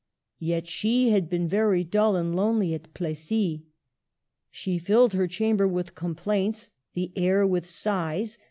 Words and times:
Yet 0.39 0.65
she 0.65 1.11
had 1.11 1.29
been 1.29 1.47
very 1.47 1.83
dull 1.83 2.15
and 2.15 2.35
lonely 2.35 2.73
at 2.73 2.91
Plessis. 2.95 3.59
*' 4.07 4.21
She 4.49 4.79
filled 4.79 5.13
her 5.13 5.27
chamber 5.27 5.67
with 5.67 5.93
complaints; 5.93 6.71
the 6.95 7.11
air 7.15 7.45
with 7.45 7.67
sighs. 7.67 8.39